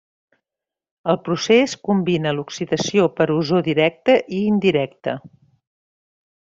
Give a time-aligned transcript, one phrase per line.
[1.13, 5.19] El procés combina l'oxidació per ozó directa i indirecta.